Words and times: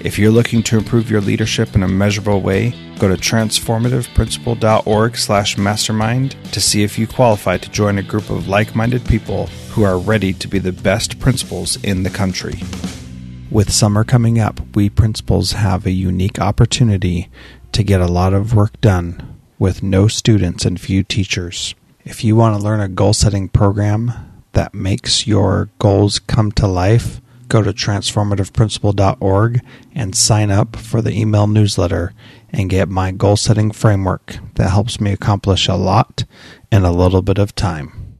If 0.00 0.16
you're 0.16 0.30
looking 0.30 0.62
to 0.64 0.78
improve 0.78 1.10
your 1.10 1.20
leadership 1.20 1.74
in 1.74 1.82
a 1.82 1.88
measurable 1.88 2.40
way, 2.40 2.72
go 3.00 3.08
to 3.08 3.16
transformativeprincipal.org 3.16 5.16
slash 5.16 5.58
mastermind 5.58 6.36
to 6.52 6.60
see 6.60 6.84
if 6.84 6.96
you 6.98 7.08
qualify 7.08 7.56
to 7.56 7.70
join 7.70 7.98
a 7.98 8.02
group 8.02 8.30
of 8.30 8.48
like-minded 8.48 9.04
people 9.06 9.46
who 9.70 9.82
are 9.82 9.98
ready 9.98 10.32
to 10.34 10.46
be 10.46 10.60
the 10.60 10.70
best 10.70 11.18
principals 11.18 11.82
in 11.82 12.04
the 12.04 12.10
country. 12.10 12.60
With 13.50 13.72
summer 13.72 14.04
coming 14.04 14.38
up, 14.38 14.60
we 14.76 14.88
principals 14.88 15.50
have 15.52 15.84
a 15.84 15.90
unique 15.90 16.38
opportunity 16.38 17.28
to 17.72 17.82
get 17.82 18.00
a 18.00 18.06
lot 18.06 18.32
of 18.32 18.54
work 18.54 18.80
done 18.80 19.40
with 19.58 19.82
no 19.82 20.06
students 20.06 20.64
and 20.64 20.80
few 20.80 21.02
teachers. 21.02 21.74
If 22.04 22.22
you 22.22 22.36
want 22.36 22.56
to 22.56 22.62
learn 22.62 22.80
a 22.80 22.88
goal 22.88 23.14
setting 23.14 23.48
program 23.48 24.12
that 24.52 24.74
makes 24.74 25.26
your 25.26 25.70
goals 25.80 26.20
come 26.20 26.52
to 26.52 26.68
life, 26.68 27.20
go 27.48 27.62
to 27.62 27.72
transformativeprincipal.org 27.72 29.62
and 29.94 30.14
sign 30.14 30.50
up 30.50 30.76
for 30.76 31.00
the 31.00 31.18
email 31.18 31.46
newsletter 31.46 32.12
and 32.50 32.68
get 32.68 32.90
my 32.90 33.10
goal 33.10 33.36
setting 33.36 33.70
framework 33.70 34.36
that 34.56 34.68
helps 34.68 35.00
me 35.00 35.12
accomplish 35.12 35.66
a 35.66 35.74
lot 35.74 36.24
in 36.70 36.84
a 36.84 36.92
little 36.92 37.22
bit 37.22 37.38
of 37.38 37.54
time. 37.54 38.16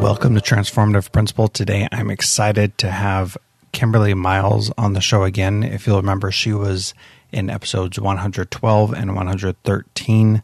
Welcome 0.00 0.36
to 0.36 0.40
Transformative 0.40 1.10
Principal. 1.10 1.48
Today 1.48 1.88
I'm 1.90 2.10
excited 2.10 2.78
to 2.78 2.90
have 2.90 3.36
Kimberly 3.72 4.14
Miles 4.14 4.70
on 4.78 4.92
the 4.92 5.00
show 5.00 5.24
again. 5.24 5.64
If 5.64 5.86
you'll 5.86 5.96
remember, 5.96 6.30
she 6.30 6.52
was 6.52 6.94
in 7.32 7.50
episodes 7.50 7.98
112 7.98 8.92
and 8.92 9.16
113, 9.16 10.42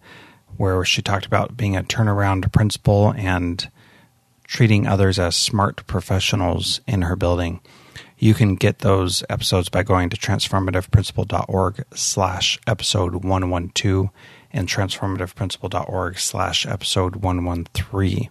where 0.57 0.85
she 0.85 1.01
talked 1.01 1.27
about 1.27 1.57
being 1.57 1.77
a 1.77 1.85
turnaround 1.85 2.51
principal 2.53 3.13
and 3.13 3.71
treating 4.49 4.87
others 4.87 5.19
as 5.19 5.37
smart 5.37 5.87
professionals 5.87 6.81
in 6.89 7.03
her 7.03 7.15
building. 7.15 7.61
You 8.17 8.35
can 8.35 8.57
get 8.57 8.81
those 8.81 9.23
episodes 9.29 9.69
by 9.69 9.85
going 9.85 10.09
to 10.09 10.17
transformativeprincipal.org 10.17 11.85
slash 11.95 12.59
episode 12.67 13.15
112 13.15 14.09
and 14.51 14.67
transformativeprincipal.org 14.67 16.19
slash 16.19 16.67
episode 16.67 17.17
113. 17.17 18.31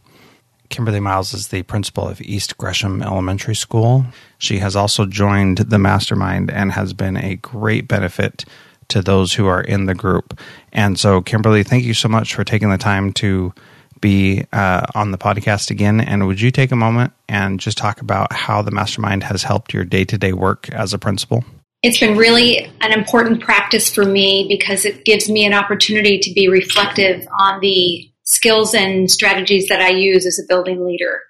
Kimberly 0.69 0.99
Miles 0.99 1.33
is 1.33 1.49
the 1.49 1.63
principal 1.63 2.09
of 2.09 2.19
East 2.19 2.57
Gresham 2.57 3.01
Elementary 3.01 3.55
School. 3.55 4.05
She 4.39 4.57
has 4.57 4.75
also 4.75 5.05
joined 5.05 5.59
the 5.59 5.79
mastermind 5.79 6.51
and 6.51 6.71
has 6.71 6.93
been 6.93 7.15
a 7.15 7.35
great 7.35 7.87
benefit 7.87 8.43
to 8.89 9.01
those 9.01 9.33
who 9.33 9.45
are 9.45 9.61
in 9.61 9.85
the 9.85 9.95
group. 9.95 10.37
And 10.73 10.99
so, 10.99 11.21
Kimberly, 11.21 11.63
thank 11.63 11.83
you 11.83 11.93
so 11.93 12.09
much 12.09 12.33
for 12.33 12.43
taking 12.43 12.69
the 12.69 12.77
time 12.77 13.13
to 13.13 13.53
be 14.01 14.45
uh, 14.51 14.85
on 14.95 15.11
the 15.11 15.17
podcast 15.17 15.69
again. 15.69 15.99
And 15.99 16.27
would 16.27 16.41
you 16.41 16.51
take 16.51 16.71
a 16.71 16.75
moment 16.75 17.13
and 17.27 17.59
just 17.59 17.77
talk 17.77 18.01
about 18.01 18.33
how 18.33 18.61
the 18.61 18.71
mastermind 18.71 19.23
has 19.23 19.43
helped 19.43 19.73
your 19.73 19.83
day 19.83 20.05
to 20.05 20.17
day 20.17 20.33
work 20.33 20.69
as 20.69 20.93
a 20.93 20.99
principal? 20.99 21.43
It's 21.83 21.99
been 21.99 22.17
really 22.17 22.65
an 22.81 22.91
important 22.91 23.41
practice 23.41 23.93
for 23.93 24.03
me 24.03 24.47
because 24.49 24.83
it 24.83 25.05
gives 25.05 25.29
me 25.29 25.45
an 25.45 25.53
opportunity 25.53 26.17
to 26.19 26.33
be 26.33 26.47
reflective 26.47 27.27
on 27.39 27.59
the 27.59 28.09
skills 28.23 28.73
and 28.73 29.09
strategies 29.09 29.67
that 29.69 29.79
I 29.79 29.89
use 29.89 30.25
as 30.25 30.39
a 30.39 30.47
building 30.47 30.85
leader. 30.85 31.21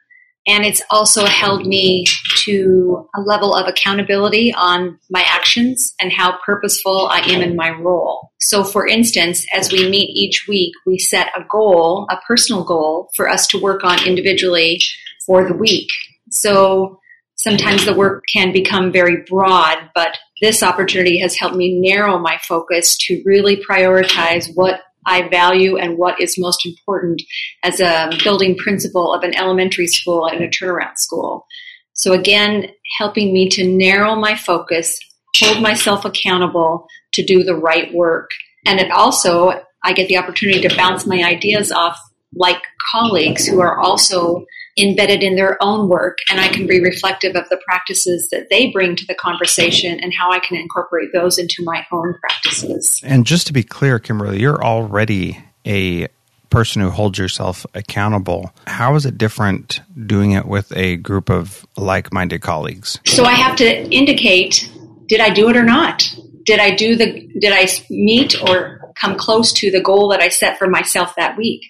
And 0.48 0.64
it's 0.64 0.82
also 0.90 1.26
held 1.26 1.68
me 1.68 2.06
to 2.44 3.10
a 3.16 3.22
level 3.22 3.54
of 3.54 3.68
accountability 3.68 4.54
on 4.54 4.98
my 5.10 5.22
actions 5.28 5.94
and 6.00 6.12
how 6.12 6.38
purposeful 6.46 7.08
I 7.08 7.20
am 7.20 7.42
in 7.42 7.58
my 7.58 7.72
role. 7.72 8.32
So, 8.40 8.64
for 8.64 8.88
instance, 8.88 9.46
as 9.54 9.74
we 9.74 9.90
meet 9.90 10.10
each 10.16 10.48
week, 10.48 10.74
we 10.86 11.00
set 11.00 11.28
a 11.36 11.44
goal, 11.52 12.08
a 12.10 12.18
personal 12.26 12.64
goal 12.64 13.10
for 13.14 13.28
us 13.28 13.46
to 13.48 13.62
work 13.62 13.84
on 13.84 14.08
individually 14.08 14.80
for 15.26 15.46
the 15.46 15.54
week. 15.54 15.90
So, 16.32 17.02
sometimes 17.36 17.86
the 17.86 17.94
work 17.94 18.24
can 18.32 18.54
become 18.54 18.92
very 18.92 19.24
broad, 19.30 19.78
but 19.94 20.18
this 20.42 20.64
opportunity 20.64 21.20
has 21.20 21.36
helped 21.36 21.56
me 21.56 21.80
narrow 21.80 22.20
my 22.20 22.38
focus 22.48 22.96
to 22.98 23.22
really 23.26 23.58
prioritize 23.58 24.50
what 24.56 24.82
I 25.08 25.28
value 25.30 25.78
and 25.78 25.98
what 25.98 26.22
is 26.22 26.38
most 26.38 26.66
important 26.66 27.22
as 27.64 27.80
a 27.80 28.12
building 28.24 28.56
principal 28.58 29.14
of 29.14 29.24
an 29.24 29.36
elementary 29.36 29.88
school 29.88 30.28
and 30.28 30.44
a 30.44 30.50
turnaround 30.50 30.98
school. 30.98 31.48
So 31.94 32.14
again, 32.14 32.70
helping 33.00 33.34
me 33.34 33.50
to 33.50 33.68
narrow 33.68 34.16
my 34.16 34.36
focus, 34.36 35.00
hold 35.38 35.64
myself 35.64 36.06
accountable 36.06 36.86
to 37.14 37.24
do 37.24 37.44
the 37.44 37.56
right 37.56 37.92
work. 37.94 38.30
And 38.66 38.80
it 38.80 38.92
also, 38.92 39.64
I 39.84 39.94
get 39.94 40.08
the 40.08 40.18
opportunity 40.18 40.62
to 40.62 40.76
bounce 40.76 41.08
my 41.08 41.24
ideas 41.24 41.72
off 41.72 41.98
like 42.36 42.62
colleagues 42.92 43.48
who 43.48 43.62
are 43.62 43.80
also 43.80 44.46
embedded 44.78 45.24
in 45.24 45.36
their 45.36 45.62
own 45.62 45.90
work 45.90 46.20
and 46.30 46.40
I 46.40 46.48
can 46.48 46.68
be 46.68 46.80
reflective 46.80 47.36
of 47.36 47.50
the 47.50 47.58
practices 47.66 48.30
that 48.32 48.50
they 48.50 48.72
bring 48.72 48.96
to 48.96 49.06
the 49.06 49.16
conversation 49.16 50.00
and 50.00 50.14
how 50.14 50.32
I 50.32 50.40
can 50.40 50.58
incorporate 50.58 51.10
those 51.14 51.38
into 51.38 51.64
my 51.64 51.86
own 51.92 52.14
practices. 52.20 53.02
And 53.04 53.26
just 53.26 53.48
to 53.48 53.54
be 53.54 53.64
clear, 53.64 54.00
Kimberly, 54.00 54.40
you're 54.40 54.64
already 54.64 55.44
a 55.66 56.08
person 56.50 56.82
who 56.82 56.90
holds 56.90 57.18
yourself 57.18 57.66
accountable. 57.74 58.52
How 58.68 58.96
is 58.96 59.06
it 59.06 59.18
different 59.18 59.82
doing 60.06 60.32
it 60.32 60.46
with 60.46 60.76
a 60.76 60.98
group 60.98 61.30
of 61.30 61.66
like 61.76 62.14
minded 62.14 62.42
colleagues? 62.42 63.00
So 63.06 63.24
I 63.24 63.34
have 63.34 63.58
to 63.58 63.90
indicate 63.90 64.72
did 65.08 65.22
I 65.22 65.30
do 65.30 65.50
it 65.50 65.56
or 65.56 65.64
not? 65.64 66.14
Did 66.44 66.60
I 66.60 66.76
do 66.76 66.96
the 66.96 67.28
did 67.40 67.54
I 67.54 67.68
meet 67.90 68.42
or 68.42 68.94
come 69.00 69.18
close 69.18 69.54
to 69.54 69.72
the 69.72 69.82
goal 69.82 70.10
that 70.10 70.22
I 70.22 70.30
set 70.30 70.58
for 70.58 70.68
myself 70.68 71.16
that 71.16 71.38
week? 71.38 71.62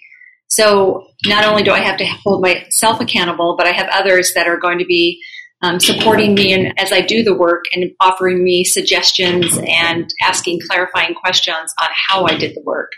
So 0.48 1.08
not 1.26 1.44
only 1.44 1.62
do 1.62 1.72
I 1.72 1.80
have 1.80 1.98
to 1.98 2.06
hold 2.06 2.42
myself 2.42 3.00
accountable, 3.00 3.56
but 3.56 3.66
I 3.66 3.72
have 3.72 3.88
others 3.92 4.32
that 4.34 4.46
are 4.46 4.56
going 4.56 4.78
to 4.78 4.86
be 4.86 5.22
um, 5.60 5.80
supporting 5.80 6.34
me 6.34 6.52
and 6.52 6.78
as 6.78 6.92
I 6.92 7.00
do 7.00 7.22
the 7.22 7.34
work 7.34 7.64
and 7.72 7.90
offering 8.00 8.42
me 8.44 8.64
suggestions 8.64 9.58
and 9.66 10.12
asking 10.22 10.60
clarifying 10.68 11.14
questions 11.14 11.74
on 11.80 11.88
how 11.92 12.26
I 12.26 12.36
did 12.36 12.54
the 12.54 12.62
work. 12.62 12.92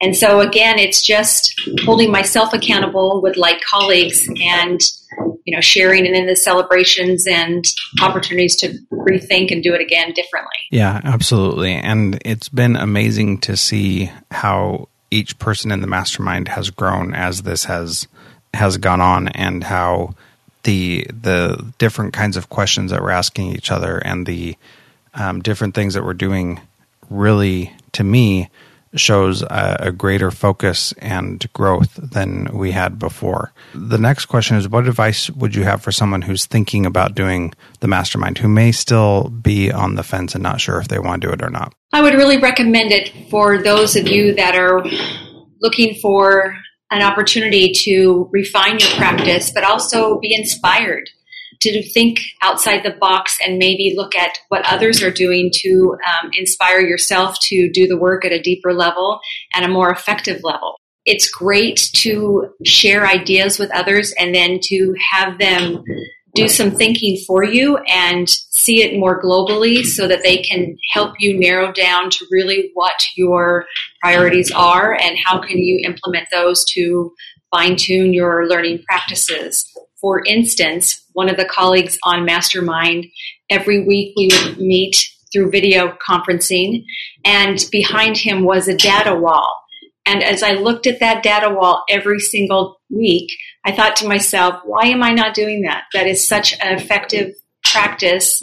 And 0.00 0.14
so 0.14 0.40
again, 0.40 0.78
it's 0.78 1.02
just 1.02 1.58
holding 1.84 2.10
myself 2.10 2.52
accountable 2.52 3.22
with 3.22 3.36
like 3.36 3.60
colleagues 3.62 4.28
and 4.42 4.80
you 5.46 5.54
know 5.54 5.60
sharing 5.60 6.06
and 6.06 6.14
in 6.14 6.26
the 6.26 6.36
celebrations 6.36 7.26
and 7.26 7.64
opportunities 8.02 8.56
to 8.56 8.76
rethink 8.92 9.52
and 9.52 9.62
do 9.62 9.72
it 9.72 9.80
again 9.80 10.12
differently. 10.12 10.58
Yeah, 10.70 11.00
absolutely. 11.04 11.72
And 11.72 12.20
it's 12.24 12.48
been 12.48 12.76
amazing 12.76 13.38
to 13.42 13.56
see 13.56 14.10
how 14.30 14.88
each 15.10 15.38
person 15.38 15.70
in 15.70 15.80
the 15.80 15.86
mastermind 15.86 16.48
has 16.48 16.70
grown 16.70 17.14
as 17.14 17.42
this 17.42 17.64
has 17.64 18.08
has 18.54 18.76
gone 18.78 19.00
on 19.00 19.28
and 19.28 19.64
how 19.64 20.14
the 20.62 21.06
the 21.08 21.72
different 21.78 22.12
kinds 22.12 22.36
of 22.36 22.48
questions 22.48 22.90
that 22.90 23.02
we're 23.02 23.10
asking 23.10 23.54
each 23.54 23.70
other 23.70 23.98
and 23.98 24.26
the 24.26 24.56
um, 25.14 25.40
different 25.40 25.74
things 25.74 25.94
that 25.94 26.04
we're 26.04 26.14
doing 26.14 26.60
really 27.08 27.72
to 27.92 28.04
me 28.04 28.48
shows 28.96 29.42
a, 29.42 29.76
a, 29.80 29.92
greater 29.92 30.30
focus 30.30 30.92
and 30.98 31.50
growth 31.52 31.94
than 31.94 32.48
we 32.52 32.72
had 32.72 32.98
before. 32.98 33.52
The 33.74 33.98
next 33.98 34.26
question 34.26 34.56
is 34.56 34.68
what 34.68 34.88
advice 34.88 35.30
would 35.30 35.54
you 35.54 35.64
have 35.64 35.82
for 35.82 35.92
someone 35.92 36.22
who's 36.22 36.46
thinking 36.46 36.86
about 36.86 37.14
doing 37.14 37.54
the 37.80 37.88
mastermind 37.88 38.38
who 38.38 38.48
may 38.48 38.72
still 38.72 39.28
be 39.28 39.70
on 39.70 39.94
the 39.94 40.02
fence 40.02 40.34
and 40.34 40.42
not 40.42 40.60
sure 40.60 40.80
if 40.80 40.88
they 40.88 40.98
want 40.98 41.22
to 41.22 41.28
do 41.28 41.32
it 41.32 41.42
or 41.42 41.50
not? 41.50 41.74
I 41.92 42.02
would 42.02 42.14
really 42.14 42.38
recommend 42.38 42.92
it 42.92 43.30
for 43.30 43.62
those 43.62 43.96
of 43.96 44.08
you 44.08 44.34
that 44.34 44.56
are 44.56 44.84
looking 45.60 45.94
for 46.00 46.56
an 46.90 47.02
opportunity 47.02 47.72
to 47.72 48.28
refine 48.32 48.78
your 48.78 48.90
practice, 48.90 49.50
but 49.50 49.64
also 49.64 50.18
be 50.20 50.34
inspired 50.34 51.08
to 51.60 51.82
think 51.92 52.18
outside 52.42 52.82
the 52.82 52.96
box 53.00 53.38
and 53.44 53.58
maybe 53.58 53.94
look 53.96 54.14
at 54.14 54.38
what 54.48 54.64
others 54.66 55.02
are 55.02 55.10
doing 55.10 55.50
to 55.54 55.96
um, 56.06 56.30
inspire 56.36 56.80
yourself 56.80 57.38
to 57.40 57.70
do 57.72 57.86
the 57.86 57.98
work 57.98 58.24
at 58.24 58.32
a 58.32 58.42
deeper 58.42 58.72
level 58.72 59.20
and 59.54 59.64
a 59.64 59.68
more 59.68 59.90
effective 59.90 60.40
level. 60.42 60.76
It's 61.04 61.30
great 61.30 61.90
to 61.94 62.48
share 62.64 63.06
ideas 63.06 63.58
with 63.58 63.74
others 63.74 64.12
and 64.18 64.34
then 64.34 64.58
to 64.64 64.94
have 65.12 65.38
them 65.38 65.84
do 66.36 66.48
some 66.48 66.70
thinking 66.70 67.16
for 67.26 67.42
you 67.42 67.78
and 67.88 68.28
see 68.28 68.82
it 68.82 68.98
more 68.98 69.20
globally 69.22 69.82
so 69.82 70.06
that 70.06 70.22
they 70.22 70.38
can 70.42 70.76
help 70.92 71.14
you 71.18 71.38
narrow 71.38 71.72
down 71.72 72.10
to 72.10 72.26
really 72.30 72.70
what 72.74 73.06
your 73.16 73.64
priorities 74.02 74.52
are 74.52 74.94
and 74.94 75.16
how 75.24 75.40
can 75.40 75.58
you 75.58 75.80
implement 75.84 76.28
those 76.30 76.64
to 76.66 77.10
fine 77.50 77.76
tune 77.76 78.12
your 78.12 78.46
learning 78.46 78.82
practices. 78.86 79.64
For 80.06 80.22
instance, 80.24 81.04
one 81.14 81.28
of 81.28 81.36
the 81.36 81.44
colleagues 81.44 81.98
on 82.04 82.24
Mastermind, 82.24 83.06
every 83.50 83.84
week 83.84 84.14
we 84.16 84.28
would 84.30 84.56
meet 84.56 85.04
through 85.32 85.50
video 85.50 85.98
conferencing, 86.08 86.84
and 87.24 87.58
behind 87.72 88.16
him 88.16 88.44
was 88.44 88.68
a 88.68 88.76
data 88.76 89.16
wall. 89.16 89.52
And 90.06 90.22
as 90.22 90.44
I 90.44 90.52
looked 90.52 90.86
at 90.86 91.00
that 91.00 91.24
data 91.24 91.50
wall 91.50 91.82
every 91.90 92.20
single 92.20 92.80
week, 92.88 93.28
I 93.64 93.72
thought 93.74 93.96
to 93.96 94.06
myself, 94.06 94.60
why 94.64 94.82
am 94.82 95.02
I 95.02 95.10
not 95.10 95.34
doing 95.34 95.62
that? 95.62 95.86
That 95.92 96.06
is 96.06 96.24
such 96.24 96.52
an 96.60 96.78
effective 96.78 97.34
practice. 97.64 98.40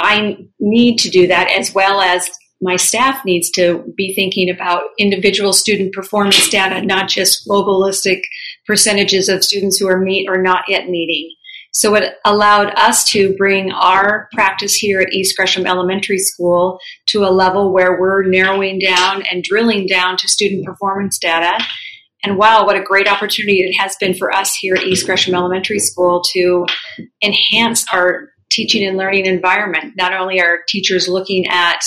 I 0.00 0.36
need 0.58 0.96
to 0.98 1.10
do 1.10 1.28
that 1.28 1.48
as 1.48 1.72
well 1.72 2.00
as 2.00 2.28
my 2.60 2.74
staff 2.74 3.24
needs 3.24 3.50
to 3.50 3.84
be 3.96 4.16
thinking 4.16 4.50
about 4.50 4.82
individual 4.98 5.52
student 5.52 5.92
performance 5.92 6.48
data, 6.48 6.84
not 6.84 7.08
just 7.08 7.46
globalistic 7.46 8.22
percentages 8.68 9.28
of 9.28 9.42
students 9.42 9.78
who 9.78 9.88
are 9.88 9.98
meet 9.98 10.28
or 10.28 10.40
not 10.40 10.62
yet 10.68 10.88
meeting. 10.88 11.34
So 11.72 11.94
it 11.94 12.14
allowed 12.24 12.72
us 12.78 13.04
to 13.10 13.34
bring 13.36 13.72
our 13.72 14.28
practice 14.32 14.74
here 14.74 15.00
at 15.00 15.12
East 15.12 15.36
Gresham 15.36 15.66
Elementary 15.66 16.18
School 16.18 16.78
to 17.06 17.24
a 17.24 17.30
level 17.30 17.72
where 17.72 18.00
we're 18.00 18.22
narrowing 18.24 18.78
down 18.78 19.22
and 19.30 19.42
drilling 19.42 19.86
down 19.86 20.16
to 20.18 20.28
student 20.28 20.64
performance 20.64 21.18
data. 21.18 21.62
And 22.24 22.36
wow, 22.36 22.66
what 22.66 22.76
a 22.76 22.82
great 22.82 23.06
opportunity 23.06 23.60
it 23.60 23.74
has 23.74 23.96
been 24.00 24.14
for 24.14 24.32
us 24.32 24.54
here 24.54 24.74
at 24.74 24.84
East 24.84 25.06
Gresham 25.06 25.34
Elementary 25.34 25.78
School 25.78 26.22
to 26.32 26.66
enhance 27.22 27.84
our 27.92 28.30
teaching 28.50 28.84
and 28.84 28.96
learning 28.96 29.26
environment. 29.26 29.94
Not 29.96 30.12
only 30.12 30.40
are 30.40 30.60
teachers 30.68 31.06
looking 31.06 31.46
at 31.46 31.84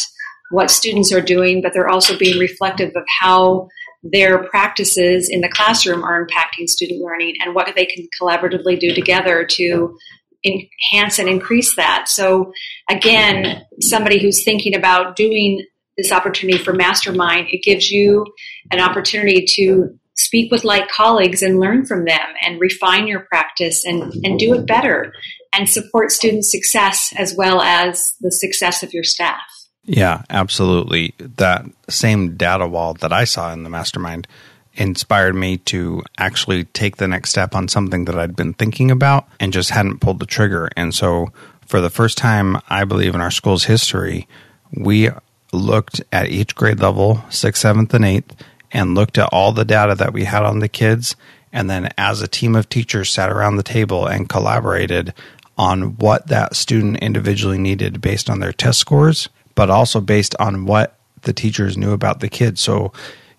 what 0.52 0.72
students 0.72 1.12
are 1.12 1.22
doing, 1.22 1.62
but 1.62 1.74
they're 1.74 1.90
also 1.90 2.18
being 2.18 2.38
reflective 2.40 2.92
of 2.96 3.04
how 3.08 3.68
their 4.04 4.44
practices 4.46 5.30
in 5.30 5.42
the 5.42 5.50
classroom 5.50 6.04
are 6.04 6.26
impacting 6.26 6.68
student 6.68 7.02
learning 7.02 7.36
and 7.44 7.54
what 7.54 7.72
they 7.76 7.86
can 7.86 8.08
collaboratively 8.20 8.80
do 8.80 8.94
together 8.94 9.46
to 9.46 9.98
enhance 10.44 11.20
and 11.20 11.30
increase 11.30 11.76
that. 11.76 12.08
So, 12.08 12.52
again, 12.90 13.64
somebody 13.80 14.20
who's 14.20 14.44
thinking 14.44 14.76
about 14.76 15.16
doing 15.16 15.66
this 15.98 16.12
opportunity 16.12 16.58
for 16.58 16.74
Mastermind, 16.74 17.48
it 17.52 17.64
gives 17.64 17.92
you 17.92 18.26
an 18.72 18.80
opportunity 18.80 19.46
to 19.46 20.00
speak 20.16 20.52
with 20.52 20.64
like 20.64 20.88
colleagues 20.90 21.42
and 21.42 21.60
learn 21.60 21.86
from 21.86 22.06
them 22.06 22.28
and 22.46 22.60
refine 22.60 23.08
your 23.08 23.22
practice 23.22 23.86
and, 23.86 24.14
and 24.24 24.40
do 24.40 24.54
it 24.54 24.66
better 24.66 25.14
and 25.54 25.70
support 25.70 26.12
student 26.12 26.46
success 26.46 27.14
as 27.18 27.36
well 27.36 27.62
as 27.62 28.16
the 28.22 28.32
success 28.32 28.84
of 28.84 28.94
your 28.94 29.04
staff. 29.04 29.42
Yeah, 29.84 30.24
absolutely. 30.30 31.14
That 31.18 31.66
same 31.90 32.36
data 32.36 32.68
wall 32.68 32.94
that 32.96 33.12
I 33.12 33.24
saw 33.24 33.52
in 33.52 33.64
the 33.64 33.70
mastermind 33.70 34.28
inspired 34.74 35.36
me 35.36 35.58
to 35.58 36.04
actually 36.18 36.66
take 36.66 36.98
the 36.98 37.08
next 37.08 37.32
step 37.32 37.56
on 37.56 37.68
something 37.68 38.06
that 38.06 38.18
I'd 38.18 38.36
been 38.36 38.54
thinking 38.54 38.92
about 38.92 39.28
and 39.40 39.52
just 39.52 39.72
hadn't 39.72 40.00
pulled 40.00 40.20
the 40.20 40.26
trigger. 40.26 40.70
And 40.78 40.94
so, 40.94 41.32
for 41.66 41.82
the 41.82 41.90
first 41.90 42.18
time, 42.18 42.58
I 42.70 42.84
believe 42.84 43.16
in 43.16 43.22
our 43.22 43.32
school's 43.32 43.66
history, 43.66 44.28
we 44.74 45.10
looked 45.52 46.02
at 46.12 46.30
each 46.30 46.56
grade 46.56 46.80
level, 46.80 47.24
sixth, 47.30 47.62
seventh, 47.62 47.94
and 47.94 48.06
eighth, 48.06 48.36
and 48.72 48.96
looked 48.96 49.18
at 49.18 49.30
all 49.32 49.52
the 49.52 49.66
data 49.66 49.96
that 49.96 50.14
we 50.14 50.26
had 50.26 50.44
on 50.44 50.60
the 50.60 50.70
kids. 50.70 51.16
And 51.52 51.70
then, 51.70 51.92
as 51.98 52.22
a 52.22 52.28
team 52.28 52.56
of 52.56 52.70
teachers, 52.70 53.10
sat 53.10 53.30
around 53.30 53.58
the 53.58 53.64
table 53.64 54.06
and 54.06 54.30
collaborated 54.30 55.14
on 55.58 55.98
what 55.98 56.28
that 56.28 56.56
student 56.56 56.98
individually 57.00 57.58
needed 57.58 58.00
based 58.00 58.30
on 58.30 58.40
their 58.40 58.54
test 58.54 58.80
scores 58.80 59.28
but 59.62 59.70
also 59.70 60.02
based 60.02 60.36
on 60.40 60.66
what 60.66 60.98
the 61.22 61.32
teachers 61.32 61.78
knew 61.78 61.92
about 61.92 62.20
the 62.20 62.28
kids. 62.28 62.60
So, 62.60 62.92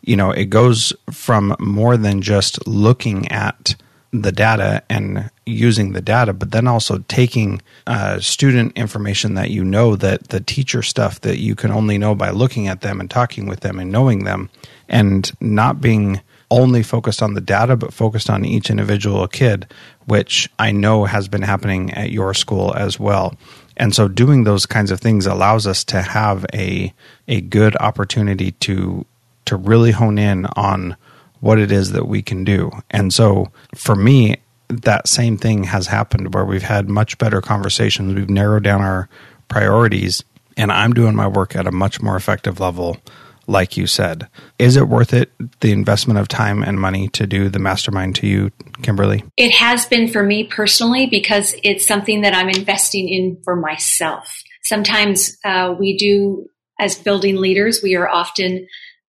you 0.02 0.14
know, 0.14 0.30
it 0.30 0.50
goes 0.50 0.92
from 1.10 1.56
more 1.58 1.96
than 1.96 2.22
just 2.22 2.64
looking 2.64 3.26
at 3.32 3.74
the 4.12 4.30
data 4.30 4.84
and 4.88 5.28
using 5.46 5.94
the 5.94 6.00
data, 6.00 6.32
but 6.32 6.52
then 6.52 6.68
also 6.68 6.98
taking 7.08 7.60
uh, 7.88 8.20
student 8.20 8.78
information 8.78 9.34
that 9.34 9.50
you 9.50 9.64
know 9.64 9.96
that 9.96 10.28
the 10.28 10.38
teacher 10.38 10.80
stuff 10.80 11.22
that 11.22 11.38
you 11.38 11.56
can 11.56 11.72
only 11.72 11.98
know 11.98 12.14
by 12.14 12.30
looking 12.30 12.68
at 12.68 12.82
them 12.82 13.00
and 13.00 13.10
talking 13.10 13.46
with 13.46 13.58
them 13.58 13.80
and 13.80 13.90
knowing 13.90 14.22
them, 14.22 14.48
and 14.88 15.32
not 15.40 15.80
being 15.80 16.20
only 16.52 16.84
focused 16.84 17.20
on 17.20 17.34
the 17.34 17.40
data, 17.40 17.76
but 17.76 17.92
focused 17.92 18.30
on 18.30 18.44
each 18.44 18.70
individual 18.70 19.26
kid, 19.26 19.66
which 20.06 20.48
I 20.60 20.70
know 20.70 21.04
has 21.04 21.26
been 21.26 21.42
happening 21.42 21.90
at 21.94 22.12
your 22.12 22.32
school 22.32 22.72
as 22.76 23.00
well. 23.00 23.34
And 23.76 23.94
so 23.94 24.08
doing 24.08 24.44
those 24.44 24.66
kinds 24.66 24.90
of 24.90 25.00
things 25.00 25.26
allows 25.26 25.66
us 25.66 25.84
to 25.84 26.02
have 26.02 26.46
a 26.52 26.92
a 27.28 27.40
good 27.40 27.76
opportunity 27.76 28.52
to 28.52 29.06
to 29.46 29.56
really 29.56 29.90
hone 29.90 30.18
in 30.18 30.46
on 30.56 30.96
what 31.40 31.58
it 31.58 31.72
is 31.72 31.92
that 31.92 32.06
we 32.06 32.22
can 32.22 32.44
do. 32.44 32.70
And 32.90 33.12
so 33.12 33.50
for 33.74 33.96
me, 33.96 34.36
that 34.68 35.08
same 35.08 35.36
thing 35.36 35.64
has 35.64 35.88
happened 35.88 36.32
where 36.32 36.44
we've 36.44 36.62
had 36.62 36.88
much 36.88 37.18
better 37.18 37.40
conversations. 37.40 38.14
We've 38.14 38.30
narrowed 38.30 38.62
down 38.62 38.80
our 38.80 39.08
priorities 39.48 40.22
and 40.56 40.70
I'm 40.70 40.92
doing 40.92 41.14
my 41.14 41.26
work 41.26 41.56
at 41.56 41.66
a 41.66 41.72
much 41.72 42.00
more 42.00 42.16
effective 42.16 42.60
level 42.60 42.98
like 43.46 43.76
you 43.76 43.86
said. 43.86 44.28
Is 44.58 44.76
it 44.76 44.88
worth 44.88 45.12
it, 45.12 45.30
the 45.60 45.72
investment 45.72 46.18
of 46.18 46.28
time 46.28 46.62
and 46.62 46.78
money 46.78 47.08
to 47.08 47.26
do 47.26 47.48
the 47.48 47.58
mastermind 47.58 48.16
to 48.16 48.26
you, 48.26 48.50
Kimberly? 48.82 49.24
It 49.36 49.52
has 49.52 49.86
been 49.86 50.08
for 50.08 50.22
me 50.22 50.44
personally 50.44 51.06
because 51.06 51.54
it's 51.62 51.86
something 51.86 52.22
that 52.22 52.34
I'm 52.34 52.48
investing 52.48 53.08
in 53.08 53.40
for 53.44 53.56
myself. 53.56 54.42
Sometimes 54.64 55.36
uh, 55.44 55.74
we 55.78 55.96
do, 55.96 56.48
as 56.80 56.98
building 56.98 57.36
leaders, 57.36 57.82
we 57.82 57.96
are 57.96 58.08
often 58.08 58.66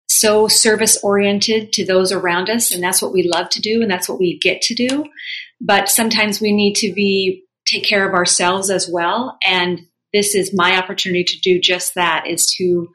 so 0.10 0.48
service 0.48 0.98
oriented 1.04 1.74
to 1.74 1.86
those 1.86 2.12
around 2.12 2.50
us, 2.50 2.72
and 2.72 2.84
that's 2.84 3.02
what 3.02 3.14
we 3.14 3.24
love 3.24 3.50
to 3.50 3.62
do, 3.62 3.82
and 3.82 3.90
that's 3.90 4.10
what 4.10 4.20
we 4.20 4.38
get 4.40 4.62
to 4.64 4.76
do. 4.76 5.06
But 5.62 5.90
sometimes 5.90 6.42
we 6.42 6.52
need 6.52 6.76
to 6.76 6.94
be 6.94 7.46
take 7.66 7.84
care 7.84 8.08
of 8.08 8.14
ourselves 8.14 8.70
as 8.70 8.90
well, 8.90 9.38
and 9.46 9.82
this 10.12 10.36
is 10.36 10.54
my 10.54 10.78
opportunity 10.78 11.24
to 11.24 11.40
do 11.40 11.60
just 11.60 11.96
that: 11.96 12.28
is 12.28 12.46
to 12.58 12.90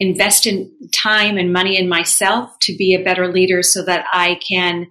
invest 0.00 0.46
in 0.46 0.72
time 0.92 1.36
and 1.36 1.52
money 1.52 1.78
in 1.78 1.88
myself 1.88 2.58
to 2.60 2.76
be 2.76 2.94
a 2.94 3.04
better 3.04 3.28
leader 3.28 3.62
so 3.62 3.84
that 3.84 4.06
I 4.12 4.40
can 4.48 4.86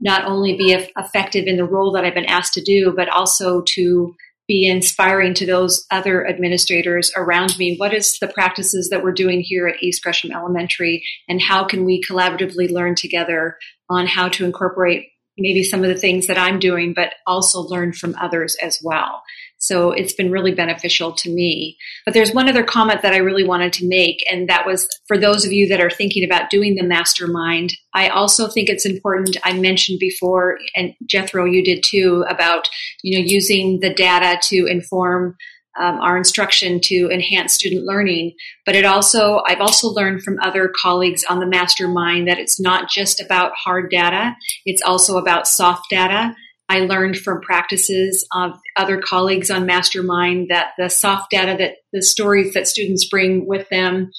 not 0.00 0.24
only 0.24 0.56
be 0.56 0.72
effective 0.96 1.46
in 1.46 1.56
the 1.56 1.64
role 1.64 1.92
that 1.92 2.04
I've 2.04 2.14
been 2.14 2.24
asked 2.24 2.54
to 2.54 2.62
do, 2.62 2.92
but 2.96 3.08
also 3.08 3.62
to 3.74 4.14
be 4.48 4.66
inspiring 4.66 5.34
to 5.34 5.46
those 5.46 5.86
other 5.90 6.26
administrators 6.26 7.12
around 7.16 7.56
me. 7.58 7.76
What 7.76 7.94
is 7.94 8.18
the 8.18 8.28
practices 8.28 8.88
that 8.90 9.02
we're 9.02 9.12
doing 9.12 9.40
here 9.40 9.68
at 9.68 9.82
East 9.82 10.02
Gresham 10.02 10.32
Elementary, 10.32 11.04
and 11.28 11.40
how 11.40 11.64
can 11.64 11.84
we 11.84 12.02
collaboratively 12.02 12.70
learn 12.70 12.94
together 12.94 13.56
on 13.88 14.06
how 14.06 14.28
to 14.28 14.44
incorporate 14.44 15.06
maybe 15.38 15.62
some 15.62 15.82
of 15.82 15.88
the 15.88 16.00
things 16.00 16.26
that 16.26 16.38
I'm 16.38 16.58
doing, 16.58 16.92
but 16.94 17.14
also 17.26 17.60
learn 17.60 17.92
from 17.92 18.14
others 18.20 18.56
as 18.62 18.80
well. 18.82 19.22
So 19.62 19.92
it's 19.92 20.12
been 20.12 20.32
really 20.32 20.52
beneficial 20.52 21.12
to 21.12 21.30
me. 21.30 21.78
But 22.04 22.14
there's 22.14 22.34
one 22.34 22.48
other 22.48 22.64
comment 22.64 23.00
that 23.02 23.12
I 23.14 23.18
really 23.18 23.44
wanted 23.44 23.72
to 23.74 23.86
make, 23.86 24.24
and 24.28 24.48
that 24.48 24.66
was 24.66 24.88
for 25.06 25.16
those 25.16 25.44
of 25.44 25.52
you 25.52 25.68
that 25.68 25.80
are 25.80 25.88
thinking 25.88 26.24
about 26.24 26.50
doing 26.50 26.74
the 26.74 26.82
mastermind. 26.82 27.72
I 27.94 28.08
also 28.08 28.48
think 28.48 28.68
it's 28.68 28.84
important. 28.84 29.36
I 29.44 29.52
mentioned 29.52 30.00
before, 30.00 30.58
and 30.74 30.94
Jethro, 31.06 31.44
you 31.44 31.62
did 31.62 31.84
too, 31.84 32.24
about 32.28 32.68
you 33.04 33.16
know 33.16 33.24
using 33.24 33.78
the 33.78 33.94
data 33.94 34.36
to 34.48 34.66
inform 34.66 35.36
um, 35.78 36.00
our 36.00 36.16
instruction 36.16 36.80
to 36.84 37.08
enhance 37.12 37.54
student 37.54 37.84
learning. 37.84 38.34
But 38.66 38.76
it 38.76 38.84
also, 38.84 39.42
I've 39.46 39.60
also 39.60 39.88
learned 39.88 40.22
from 40.22 40.38
other 40.42 40.72
colleagues 40.80 41.24
on 41.28 41.40
the 41.40 41.46
mastermind 41.46 42.28
that 42.28 42.38
it's 42.38 42.60
not 42.60 42.88
just 42.90 43.20
about 43.20 43.52
hard 43.56 43.90
data, 43.90 44.36
it's 44.64 44.82
also 44.82 45.16
about 45.16 45.48
soft 45.48 45.90
data. 45.90 46.34
I 46.68 46.80
learned 46.80 47.18
from 47.18 47.42
practices 47.42 48.26
of 48.34 48.52
other 48.76 48.98
colleagues 48.98 49.50
on 49.50 49.66
Mastermind 49.66 50.48
that 50.48 50.70
the 50.78 50.88
soft 50.88 51.30
data 51.30 51.54
that 51.58 51.74
the 51.92 52.00
stories 52.00 52.54
that 52.54 52.66
students 52.66 53.06
bring 53.06 53.46
with 53.46 53.68
them 53.68 54.10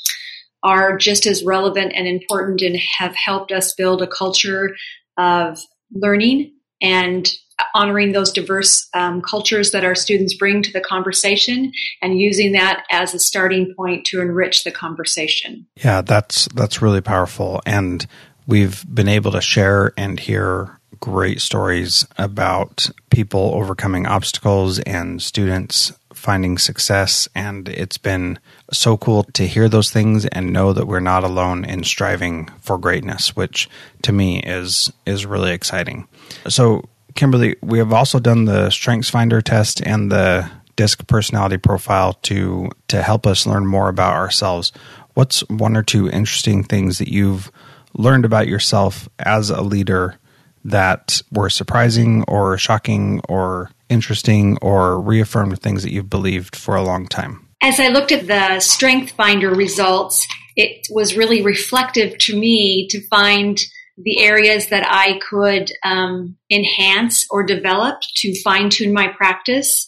are 0.62 0.96
just 0.96 1.26
as 1.26 1.44
relevant 1.44 1.94
and 1.96 2.08
important 2.08 2.62
and 2.62 2.78
have 3.00 3.16
helped 3.16 3.52
us 3.52 3.74
build 3.74 4.04
a 4.04 4.08
culture 4.08 4.76
of 5.18 5.58
learning 5.92 6.54
and 6.82 7.34
honoring 7.76 8.12
those 8.12 8.32
diverse 8.32 8.88
um, 8.94 9.22
cultures 9.22 9.72
that 9.72 9.84
our 9.84 9.96
students 9.96 10.34
bring 10.34 10.62
to 10.64 10.72
the 10.72 10.82
conversation 10.82 11.72
and 12.02 12.20
using 12.20 12.54
that 12.54 12.84
as 12.92 13.14
a 13.14 13.20
starting 13.20 13.74
point 13.76 14.06
to 14.06 14.22
enrich 14.22 14.64
the 14.64 14.72
conversation. 14.72 15.66
Yeah, 15.84 16.02
that's 16.02 16.48
that's 16.54 16.82
really 16.82 17.02
powerful. 17.02 17.62
And 17.66 18.06
we've 18.48 18.84
been 18.94 19.08
able 19.10 19.32
to 19.32 19.42
share 19.42 19.94
and 19.98 20.20
hear 20.20 20.80
great 21.00 21.42
stories 21.42 22.08
about 22.18 22.90
people 23.10 23.52
overcoming 23.56 24.08
obstacles 24.08 24.80
and 24.80 25.22
students 25.22 25.92
finding 26.14 26.58
success. 26.58 27.28
And 27.36 27.68
it's 27.68 27.98
been 27.98 28.40
so 28.72 28.96
cool 28.96 29.24
to 29.34 29.46
hear 29.46 29.68
those 29.68 29.92
things 29.92 30.26
and 30.28 30.54
know 30.54 30.72
that 30.72 30.88
we're 30.88 31.02
not 31.02 31.26
alone 31.26 31.66
in 31.66 31.84
striving 31.84 32.50
for 32.62 32.78
greatness 32.78 33.36
which 33.36 33.70
to 34.04 34.14
me 34.14 34.40
is 34.40 34.94
is 35.06 35.26
really 35.26 35.52
exciting. 35.52 36.08
So 36.48 36.86
Kimberly, 37.16 37.56
we 37.62 37.78
have 37.78 37.94
also 37.94 38.20
done 38.20 38.46
the 38.46 38.70
Strengths 38.70 39.10
Finder 39.10 39.42
test 39.42 39.82
and 39.86 40.12
the 40.12 40.50
DISC 40.76 41.06
personality 41.08 41.58
profile 41.58 42.14
to 42.24 42.70
to 42.88 43.02
help 43.02 43.28
us 43.28 43.46
learn 43.46 43.66
more 43.66 43.90
about 43.90 44.14
ourselves. 44.14 44.72
What's 45.14 45.42
one 45.50 45.78
or 45.78 45.84
two 45.84 46.10
interesting 46.10 46.64
things 46.64 46.98
that 46.98 47.10
you've 47.10 47.52
learned 47.94 48.26
about 48.26 48.48
yourself 48.48 49.08
as 49.20 49.50
a 49.50 49.62
leader 49.62 50.18
that 50.66 51.22
were 51.32 51.50
surprising 51.50 52.24
or 52.28 52.58
shocking 52.58 53.22
or 53.30 53.70
interesting 53.90 54.58
or 54.62 55.00
reaffirmed 55.00 55.62
things 55.62 55.84
that 55.84 55.92
you've 55.92 56.10
believed 56.10 56.56
for 56.56 56.76
a 56.76 56.82
long 56.82 57.06
time? 57.08 57.48
As 57.62 57.80
I 57.80 57.90
looked 57.90 58.12
at 58.12 58.28
the 58.28 58.60
Strength 58.60 59.12
Finder 59.12 59.50
results, 59.54 60.28
it 60.56 60.88
was 60.90 61.16
really 61.16 61.42
reflective 61.42 62.18
to 62.20 62.38
me 62.38 62.88
to 62.90 63.02
find 63.08 63.60
the 63.98 64.24
areas 64.24 64.70
that 64.70 64.86
I 64.88 65.20
could 65.30 65.72
um, 65.84 66.38
enhance 66.50 67.26
or 67.30 67.44
develop 67.44 68.02
to 68.18 68.42
fine 68.42 68.70
tune 68.70 68.94
my 68.94 69.08
practice. 69.08 69.88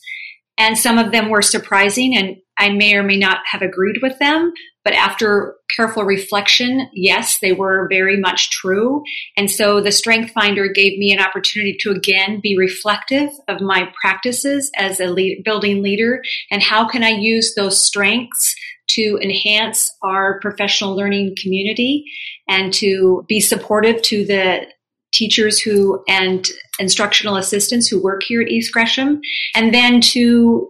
And 0.57 0.77
some 0.77 0.97
of 0.97 1.11
them 1.11 1.29
were 1.29 1.41
surprising, 1.41 2.15
and 2.15 2.37
I 2.57 2.69
may 2.69 2.95
or 2.95 3.03
may 3.03 3.17
not 3.17 3.39
have 3.51 3.61
agreed 3.61 3.99
with 4.01 4.17
them. 4.19 4.53
But 4.85 4.93
after 4.93 5.55
careful 5.75 6.03
reflection, 6.03 6.87
yes, 6.93 7.39
they 7.41 7.51
were 7.51 7.87
very 7.89 8.17
much 8.17 8.51
true. 8.51 9.01
And 9.35 9.49
so 9.49 9.81
the 9.81 9.91
Strength 9.91 10.31
Finder 10.31 10.67
gave 10.67 10.99
me 10.99 11.11
an 11.11 11.19
opportunity 11.19 11.75
to 11.79 11.89
again 11.89 12.39
be 12.41 12.55
reflective 12.55 13.31
of 13.47 13.61
my 13.61 13.91
practices 13.99 14.71
as 14.77 14.99
a 14.99 15.07
lead, 15.07 15.41
building 15.43 15.81
leader 15.81 16.21
and 16.51 16.61
how 16.61 16.87
can 16.87 17.03
I 17.03 17.09
use 17.09 17.55
those 17.55 17.81
strengths 17.81 18.55
to 18.87 19.19
enhance 19.21 19.91
our 20.01 20.39
professional 20.39 20.95
learning 20.95 21.35
community 21.41 22.05
and 22.47 22.73
to 22.73 23.25
be 23.27 23.39
supportive 23.39 24.01
to 24.03 24.25
the 24.25 24.67
teachers 25.13 25.59
who 25.59 26.03
and 26.07 26.47
instructional 26.79 27.37
assistants 27.37 27.87
who 27.87 28.03
work 28.03 28.21
here 28.23 28.41
at 28.41 28.49
East 28.49 28.73
Gresham, 28.73 29.21
and 29.55 29.73
then 29.73 30.01
to 30.01 30.69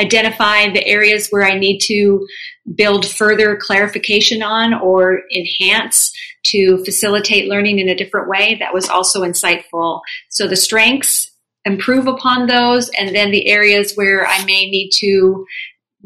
identify 0.00 0.68
the 0.68 0.84
areas 0.86 1.28
where 1.30 1.44
I 1.44 1.56
need 1.56 1.78
to 1.80 2.26
build 2.74 3.06
further 3.06 3.56
clarification 3.56 4.42
on 4.42 4.74
or 4.74 5.22
enhance 5.34 6.12
to 6.46 6.84
facilitate 6.84 7.48
learning 7.48 7.78
in 7.78 7.88
a 7.88 7.94
different 7.94 8.28
way. 8.28 8.56
That 8.58 8.74
was 8.74 8.88
also 8.88 9.22
insightful. 9.22 10.00
So 10.30 10.48
the 10.48 10.56
strengths, 10.56 11.30
improve 11.64 12.06
upon 12.06 12.46
those, 12.46 12.90
and 12.90 13.14
then 13.14 13.30
the 13.30 13.48
areas 13.48 13.94
where 13.94 14.26
I 14.26 14.44
may 14.44 14.68
need 14.68 14.90
to 14.96 15.46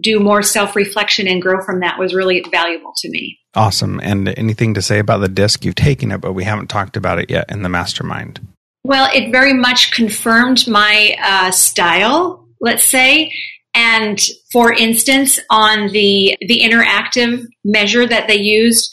do 0.01 0.21
more 0.21 0.43
self 0.43 0.77
reflection 0.77 1.27
and 1.27 1.43
grow 1.43 1.63
from 1.65 1.81
that 1.81 1.99
was 1.99 2.15
really 2.15 2.45
valuable 2.51 2.93
to 2.99 3.11
me. 3.11 3.39
Awesome. 3.55 4.01
And 4.03 4.29
anything 4.39 4.75
to 4.75 4.83
say 4.83 4.99
about 4.99 5.19
the 5.19 5.29
disc? 5.29 5.65
You've 5.65 5.75
taken 5.75 6.13
it, 6.13 6.21
but 6.21 6.33
we 6.33 6.45
haven't 6.45 6.69
talked 6.69 6.97
about 6.97 7.19
it 7.19 7.31
yet 7.31 7.51
in 7.51 7.63
the 7.63 7.69
mastermind. 7.69 8.41
Well, 8.85 9.11
it 9.15 9.33
very 9.33 9.53
much 9.53 9.93
confirmed 9.93 10.67
my 10.69 11.17
uh, 11.23 11.51
style, 11.51 12.47
let's 12.61 12.85
say. 12.85 13.33
And 13.75 14.21
for 14.51 14.73
instance, 14.73 15.39
on 15.51 15.89
the 15.93 16.37
the 16.41 16.61
interactive 16.61 17.45
measure 17.65 18.07
that 18.07 18.29
they 18.29 18.37
used, 18.37 18.91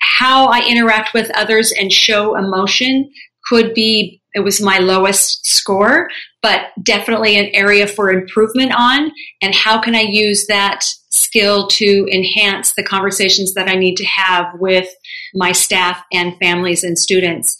how 0.00 0.46
I 0.46 0.60
interact 0.66 1.14
with 1.14 1.30
others 1.36 1.72
and 1.78 1.92
show 1.92 2.36
emotion 2.36 3.10
could 3.48 3.74
be 3.74 4.17
it 4.34 4.40
was 4.40 4.60
my 4.60 4.78
lowest 4.78 5.46
score, 5.46 6.08
but 6.42 6.66
definitely 6.82 7.36
an 7.36 7.50
area 7.54 7.86
for 7.86 8.10
improvement 8.10 8.72
on. 8.76 9.10
And 9.42 9.54
how 9.54 9.80
can 9.80 9.94
I 9.94 10.02
use 10.02 10.46
that 10.46 10.84
skill 11.10 11.68
to 11.68 12.08
enhance 12.12 12.74
the 12.74 12.84
conversations 12.84 13.54
that 13.54 13.68
I 13.68 13.74
need 13.74 13.96
to 13.96 14.04
have 14.04 14.46
with 14.58 14.88
my 15.34 15.52
staff 15.52 16.02
and 16.12 16.36
families 16.38 16.84
and 16.84 16.98
students? 16.98 17.56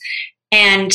And 0.52 0.92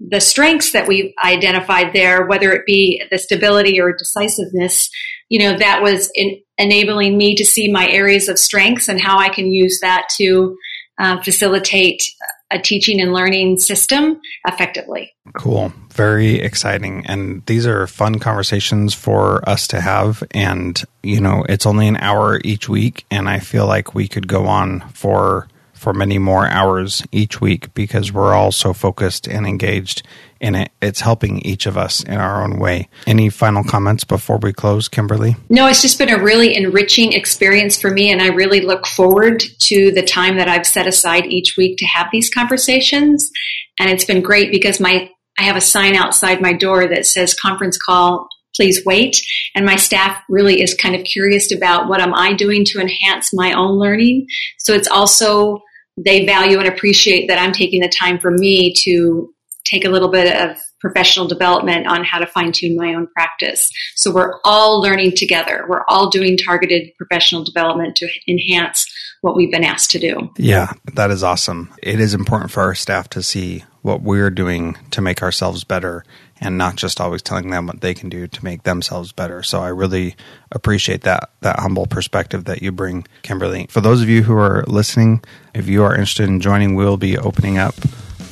the 0.00 0.20
strengths 0.20 0.72
that 0.72 0.88
we 0.88 1.14
identified 1.22 1.92
there, 1.92 2.26
whether 2.26 2.52
it 2.52 2.64
be 2.66 3.02
the 3.10 3.18
stability 3.18 3.80
or 3.80 3.92
decisiveness, 3.92 4.88
you 5.28 5.38
know, 5.38 5.56
that 5.58 5.82
was 5.82 6.10
in, 6.14 6.40
enabling 6.58 7.18
me 7.18 7.34
to 7.36 7.44
see 7.44 7.70
my 7.70 7.88
areas 7.88 8.28
of 8.28 8.38
strengths 8.38 8.88
and 8.88 9.00
how 9.00 9.18
I 9.18 9.28
can 9.28 9.46
use 9.46 9.80
that 9.80 10.08
to 10.16 10.56
uh, 10.98 11.22
facilitate 11.22 12.02
a 12.50 12.58
teaching 12.58 13.00
and 13.00 13.12
learning 13.12 13.58
system 13.58 14.20
effectively. 14.46 15.12
Cool. 15.34 15.72
Very 15.92 16.40
exciting. 16.40 17.06
And 17.06 17.44
these 17.46 17.66
are 17.66 17.86
fun 17.86 18.18
conversations 18.18 18.94
for 18.94 19.48
us 19.48 19.68
to 19.68 19.80
have. 19.80 20.24
And, 20.32 20.82
you 21.02 21.20
know, 21.20 21.44
it's 21.48 21.66
only 21.66 21.86
an 21.88 21.96
hour 21.98 22.40
each 22.44 22.68
week. 22.68 23.04
And 23.10 23.28
I 23.28 23.38
feel 23.38 23.66
like 23.66 23.94
we 23.94 24.08
could 24.08 24.26
go 24.26 24.46
on 24.46 24.80
for 24.90 25.48
for 25.80 25.94
many 25.94 26.18
more 26.18 26.46
hours 26.46 27.02
each 27.10 27.40
week 27.40 27.72
because 27.72 28.12
we're 28.12 28.34
all 28.34 28.52
so 28.52 28.74
focused 28.74 29.26
and 29.26 29.46
engaged 29.46 30.02
in 30.38 30.54
it. 30.54 30.70
It's 30.82 31.00
helping 31.00 31.38
each 31.40 31.64
of 31.64 31.78
us 31.78 32.04
in 32.04 32.18
our 32.18 32.44
own 32.44 32.58
way. 32.58 32.90
Any 33.06 33.30
final 33.30 33.64
comments 33.64 34.04
before 34.04 34.36
we 34.36 34.52
close, 34.52 34.88
Kimberly? 34.88 35.36
No, 35.48 35.66
it's 35.66 35.80
just 35.80 35.98
been 35.98 36.10
a 36.10 36.22
really 36.22 36.54
enriching 36.54 37.14
experience 37.14 37.80
for 37.80 37.90
me, 37.90 38.12
and 38.12 38.20
I 38.20 38.26
really 38.26 38.60
look 38.60 38.86
forward 38.86 39.42
to 39.60 39.90
the 39.92 40.02
time 40.02 40.36
that 40.36 40.48
I've 40.48 40.66
set 40.66 40.86
aside 40.86 41.24
each 41.26 41.56
week 41.56 41.78
to 41.78 41.86
have 41.86 42.08
these 42.12 42.28
conversations. 42.28 43.30
And 43.78 43.88
it's 43.88 44.04
been 44.04 44.20
great 44.20 44.52
because 44.52 44.80
my 44.80 45.10
I 45.38 45.44
have 45.44 45.56
a 45.56 45.62
sign 45.62 45.94
outside 45.94 46.42
my 46.42 46.52
door 46.52 46.88
that 46.88 47.06
says 47.06 47.32
conference 47.32 47.78
call 47.78 48.28
please 48.54 48.84
wait. 48.84 49.22
And 49.54 49.64
my 49.64 49.76
staff 49.76 50.22
really 50.28 50.60
is 50.60 50.74
kind 50.74 50.94
of 50.94 51.04
curious 51.04 51.52
about 51.52 51.88
what 51.88 52.00
am 52.00 52.12
I 52.14 52.34
doing 52.34 52.64
to 52.66 52.80
enhance 52.80 53.32
my 53.32 53.52
own 53.52 53.78
learning. 53.78 54.26
So 54.58 54.74
it's 54.74 54.88
also 54.88 55.62
they 56.04 56.24
value 56.24 56.58
and 56.58 56.68
appreciate 56.68 57.28
that 57.28 57.38
I'm 57.38 57.52
taking 57.52 57.80
the 57.80 57.88
time 57.88 58.18
for 58.18 58.30
me 58.30 58.72
to 58.84 59.34
take 59.64 59.84
a 59.84 59.90
little 59.90 60.10
bit 60.10 60.34
of 60.34 60.58
professional 60.80 61.26
development 61.26 61.86
on 61.86 62.04
how 62.04 62.18
to 62.18 62.26
fine 62.26 62.52
tune 62.52 62.76
my 62.76 62.94
own 62.94 63.06
practice. 63.08 63.70
So 63.96 64.12
we're 64.12 64.40
all 64.44 64.80
learning 64.80 65.12
together. 65.16 65.66
We're 65.68 65.84
all 65.88 66.10
doing 66.10 66.36
targeted 66.36 66.92
professional 66.96 67.44
development 67.44 67.96
to 67.96 68.08
enhance 68.26 68.86
what 69.20 69.36
we've 69.36 69.50
been 69.50 69.64
asked 69.64 69.90
to 69.90 69.98
do. 69.98 70.30
Yeah, 70.38 70.72
that 70.94 71.10
is 71.10 71.22
awesome. 71.22 71.72
It 71.82 72.00
is 72.00 72.14
important 72.14 72.50
for 72.50 72.62
our 72.62 72.74
staff 72.74 73.10
to 73.10 73.22
see 73.22 73.64
what 73.82 74.02
we're 74.02 74.30
doing 74.30 74.76
to 74.90 75.00
make 75.00 75.22
ourselves 75.22 75.64
better 75.64 76.04
and 76.40 76.56
not 76.56 76.76
just 76.76 77.00
always 77.00 77.22
telling 77.22 77.50
them 77.50 77.66
what 77.66 77.80
they 77.80 77.94
can 77.94 78.08
do 78.08 78.26
to 78.26 78.44
make 78.44 78.62
themselves 78.62 79.12
better. 79.12 79.42
So 79.42 79.60
I 79.60 79.68
really 79.68 80.16
appreciate 80.52 81.02
that 81.02 81.30
that 81.40 81.58
humble 81.60 81.86
perspective 81.86 82.44
that 82.44 82.62
you 82.62 82.72
bring, 82.72 83.06
Kimberly. 83.22 83.66
For 83.68 83.80
those 83.80 84.00
of 84.00 84.08
you 84.08 84.22
who 84.22 84.34
are 84.36 84.64
listening, 84.66 85.22
if 85.54 85.68
you 85.68 85.82
are 85.82 85.92
interested 85.92 86.28
in 86.28 86.40
joining, 86.40 86.74
we'll 86.74 86.96
be 86.96 87.18
opening 87.18 87.58
up 87.58 87.74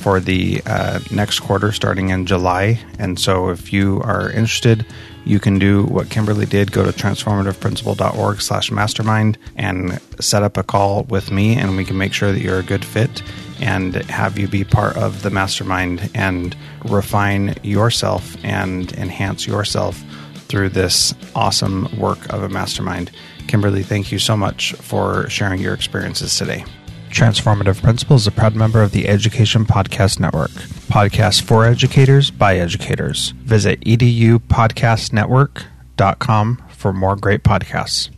for 0.09 0.19
the 0.19 0.59
uh, 0.65 0.99
next 1.11 1.41
quarter 1.41 1.71
starting 1.71 2.09
in 2.09 2.25
July. 2.25 2.79
And 2.97 3.19
so 3.19 3.49
if 3.49 3.71
you 3.71 4.01
are 4.03 4.31
interested, 4.31 4.83
you 5.23 5.39
can 5.39 5.59
do 5.59 5.83
what 5.83 6.09
Kimberly 6.09 6.47
did. 6.47 6.71
Go 6.71 6.83
to 6.83 6.91
transformativeprincipal.org 6.91 8.41
slash 8.41 8.71
mastermind 8.71 9.37
and 9.55 10.01
set 10.19 10.41
up 10.41 10.57
a 10.57 10.63
call 10.63 11.03
with 11.03 11.29
me 11.29 11.57
and 11.57 11.77
we 11.77 11.85
can 11.85 11.95
make 11.95 12.13
sure 12.13 12.31
that 12.31 12.41
you're 12.41 12.57
a 12.57 12.63
good 12.63 12.83
fit 12.83 13.21
and 13.59 13.93
have 14.09 14.39
you 14.39 14.47
be 14.47 14.63
part 14.63 14.97
of 14.97 15.21
the 15.21 15.29
mastermind 15.29 16.09
and 16.15 16.57
refine 16.85 17.53
yourself 17.61 18.35
and 18.43 18.91
enhance 18.93 19.45
yourself 19.45 20.03
through 20.47 20.69
this 20.69 21.13
awesome 21.35 21.87
work 21.99 22.33
of 22.33 22.41
a 22.41 22.49
mastermind. 22.49 23.11
Kimberly, 23.47 23.83
thank 23.83 24.11
you 24.11 24.17
so 24.17 24.35
much 24.35 24.73
for 24.73 25.29
sharing 25.29 25.61
your 25.61 25.75
experiences 25.75 26.35
today. 26.35 26.65
Transformative 27.09 27.81
Principles 27.81 28.21
is 28.21 28.27
a 28.27 28.31
proud 28.31 28.55
member 28.55 28.81
of 28.81 28.91
the 28.91 29.07
Education 29.07 29.65
Podcast 29.65 30.19
Network. 30.19 30.51
Podcasts 30.89 31.41
for 31.41 31.65
educators 31.65 32.31
by 32.31 32.57
educators. 32.57 33.31
Visit 33.43 33.81
edupodcastnetwork.com 33.81 36.63
for 36.69 36.93
more 36.93 37.15
great 37.15 37.43
podcasts. 37.43 38.09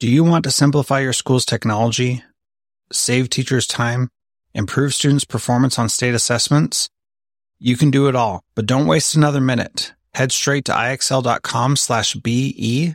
Do 0.00 0.08
you 0.08 0.24
want 0.24 0.44
to 0.44 0.50
simplify 0.50 1.00
your 1.00 1.12
school's 1.12 1.46
technology, 1.46 2.22
save 2.92 3.30
teachers 3.30 3.66
time, 3.66 4.08
improve 4.54 4.94
students' 4.94 5.24
performance 5.24 5.78
on 5.78 5.88
state 5.88 6.14
assessments? 6.14 6.88
You 7.58 7.76
can 7.76 7.90
do 7.90 8.08
it 8.08 8.16
all, 8.16 8.42
but 8.54 8.66
don't 8.66 8.86
waste 8.86 9.14
another 9.14 9.40
minute. 9.40 9.94
Head 10.14 10.32
straight 10.32 10.64
to 10.66 10.72
ixl.com 10.72 11.76
slash 11.76 12.14
BE 12.14 12.94